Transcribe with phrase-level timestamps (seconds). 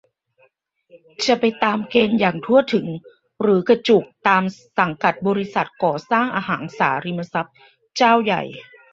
[1.27, 2.87] จะไปตามเกณฑ์อย่างทั่วถึง
[3.41, 4.43] หรือกระจุกตาม
[4.79, 7.55] สังกัดบริษัทก่อสร้าง-อสังหาริมทรัพย์
[7.97, 8.41] เจ้าใหญ่